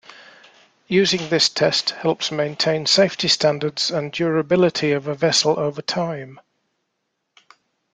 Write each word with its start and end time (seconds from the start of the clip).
Using 0.87 1.29
this 1.29 1.47
test 1.47 1.91
helps 1.91 2.31
maintain 2.31 2.87
safety 2.87 3.27
standards 3.27 3.91
and 3.91 4.11
durability 4.11 4.93
of 4.93 5.05
a 5.05 5.13
vessel 5.13 5.59
over 5.59 5.83
time. 5.83 6.39